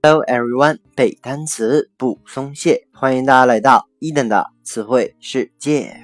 [0.00, 6.00] Hello everyone，背单词不松懈，欢迎大家来到伊登的词汇世界。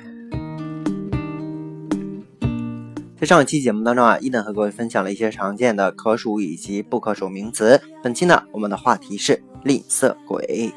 [3.20, 7.80] 在上一期节目当中啊，伊登和各位分享了一些常见的可数以及不可数名词。
[8.02, 10.72] 本期呢，我们的话题是吝啬鬼。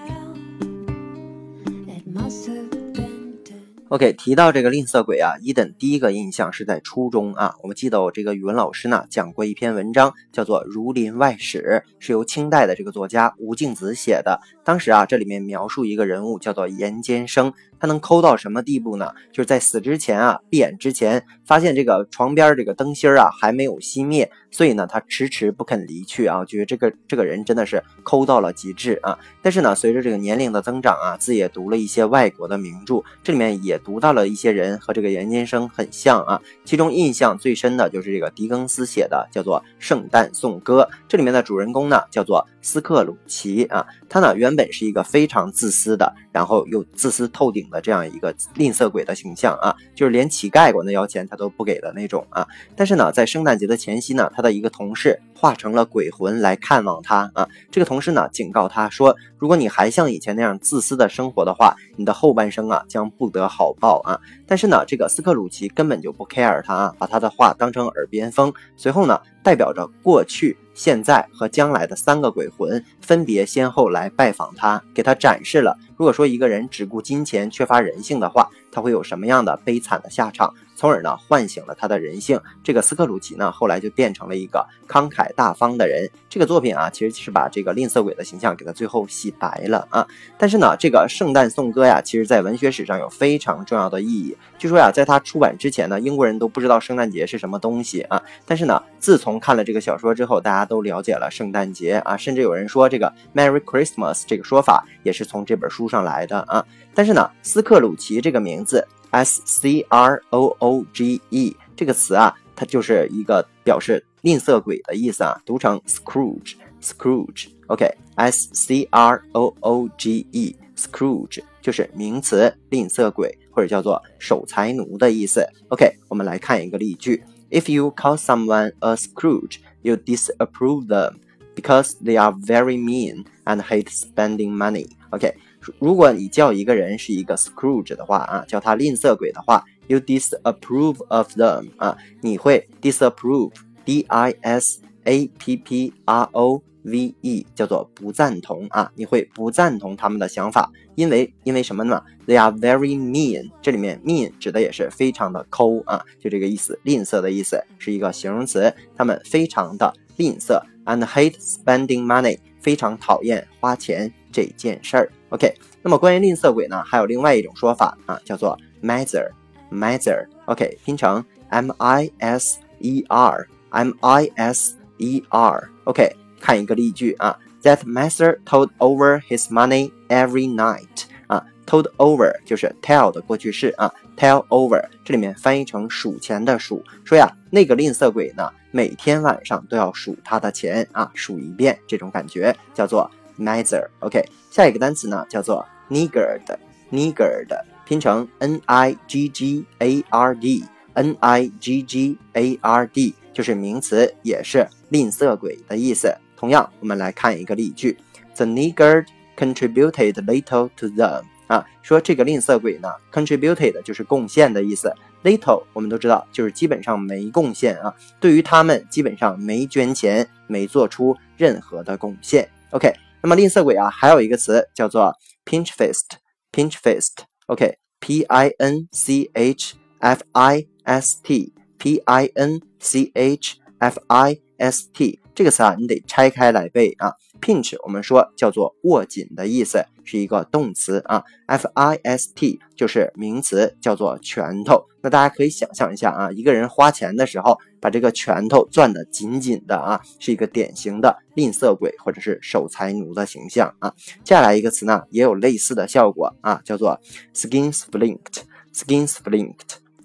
[3.90, 7.56] OK，提到这个吝啬鬼啊，伊登第一个印象是在初中啊。
[7.64, 14.42] 我们记得我这个语文老师呢讲过一篇文章，叫做《儒林外史》，是由清代的这个作家吴敬梓写的。
[14.66, 19.10] 当时啊，这里面描述一个人物叫做严监生，他能抠到什么地步呢？
[19.32, 29.18] 就是在死之前啊，闭眼之前，发现这个床边这个灯芯啊还没有熄灭，所以呢，他迟迟不肯离去啊，觉得这个这个人真的是抠到了极致啊。
[29.42, 36.42] 但是呢，随着这个年龄的增长啊，自己也读了一些外国的名著，这里面也读到了一些人和这个严监生很像啊。
[36.66, 52.48] 其中印象最深的就是这个狄更斯写的，叫做《圣诞颂歌》，这里面的主人公呢叫做斯克鲁奇啊，他呢原本是一个非常自私的，然后又自私透顶的这样一个吝啬鬼的形象啊，就是连乞丐管他要钱他都不给的那种啊。
[52.76, 57.48] 但是呢，在圣诞节的前夕呢，他的一个同事化成了鬼魂来看望他啊。
[57.72, 64.20] 这个同事呢警告他说，如果你还像以前那样自私的生活的话，你的后半生啊将不得好报啊。
[64.46, 68.54] 但是呢，这个斯克鲁奇根本就不 care 他啊，把他的话当成耳边风。
[68.76, 70.58] 随后呢，代表着过去。
[70.78, 80.54] 现在和将来的三个鬼魂分别先后来拜访他，给他展示了，如果说一个人只顾金钱、缺乏人性的话，他会有什么样的悲惨的下场。
[80.78, 82.40] 从而呢，唤醒了他的人性。
[82.64, 86.08] 这个斯克鲁奇呢，后来就变成了一个慷慨大方的人。
[86.30, 90.08] 这个作品啊，其实是把这个吝啬鬼的形象给他最后洗白了啊。
[90.38, 94.38] 但是呢，这个圣诞颂歌呀，其实在文学史上有非常重要的意义。
[94.60, 98.22] 据说呀，在他出版之前呢，英国人都不知道圣诞节是什么东西啊。
[98.46, 102.16] 但是呢，自从看了这个小说之后，大家都了解了圣诞节啊。
[102.16, 106.64] 甚至有人说，这个 Merry Christmas 这个说法也是从这本书上来的啊。
[106.94, 108.88] 但是呢，斯克鲁奇这个名字。
[109.17, 125.47] S C R O O G E 这个词啊，它就是一个表示吝啬鬼的意思啊，读成 Scrooge，Scrooge。OK，S C R O O G E，Scrooge 就是名词，吝啬鬼或者叫做守财奴的意思。
[125.69, 131.17] OK，我们来看一个例句：If you call someone a Scrooge, you disapprove them
[131.55, 134.89] because they are very mean and hate spending money.
[135.11, 135.35] OK。
[135.80, 146.62] 如果你叫一个人是一个 Scrooge 的话啊，叫他吝啬鬼的话，you disapprove of them 啊，你会 disapprove，d i s a p p r o
[146.84, 165.12] v e，叫做不赞同啊，你会不赞同他们的想法，因为因为什么呢？They are very mean，这里面 mean 指的也是非常的抠啊，就这个意思，吝啬的意思是一个形容词，他们非常的吝啬，and hate spending money，非常讨厌花钱这件事儿。
[165.30, 179.92] OK，那么关于吝啬鬼呢，还有另外一种说法啊，叫做 miser，miser，OK，拼成 M I S E R，M I S E R，OK，看一个例句啊，That miser told over his money
[180.08, 193.10] every night，啊，told over 就是 tell 的过去式啊，tell over 这里面翻译成数钱的数，说呀，那个吝啬鬼呢，每天晚上都要数他的钱啊，数一遍，这种感觉叫做。
[193.38, 197.48] Neither，OK 下一个单词呢叫做 niggard，niggard，
[197.86, 206.14] 拼成 n i g g a r d，n i g g a r d，就是名词，也是吝啬鬼的意思。
[206.36, 207.98] 同样，我们来看一个例句
[208.36, 209.06] ：The niggard
[209.38, 211.24] contributed little to them。
[211.48, 214.94] 啊，说这个吝啬鬼呢，contributed 就是贡献的意思
[215.24, 222.50] ，little 我们都知道就是基本上没贡献啊，对于他们基本上没捐钱，没做出任何的贡献。
[222.72, 222.94] OK。
[223.22, 225.14] 那么吝啬鬼啊，还有一个词叫做
[225.46, 233.56] pinch fist，pinch fist，OK，P I N C H F I S T，P I N C H
[233.80, 235.20] F I S T。
[235.36, 237.12] 这个词啊，你得拆开来背啊。
[237.42, 241.24] pinch 我们说叫做握紧的意思，是一个动词啊。
[241.46, 244.86] f i s t 就是名词，叫做拳头。
[245.02, 253.94] 那大家可以想象一下啊，一个人花钱的时候，把这个拳头攥得紧紧的啊，是一个典型的吝啬鬼或者是守财奴的形象啊。
[254.24, 257.00] 接下来一个词呢，也有类似的效果啊，叫做
[257.34, 259.56] skinflint，skinflint。